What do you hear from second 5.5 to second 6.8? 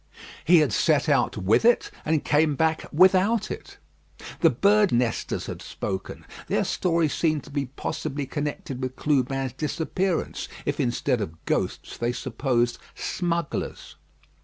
spoken: their